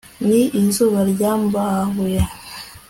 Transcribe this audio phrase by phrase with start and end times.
[0.27, 2.21] ni izuba ryambabuye